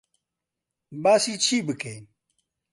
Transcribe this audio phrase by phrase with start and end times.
[1.03, 2.03] باسی چی بکەین؟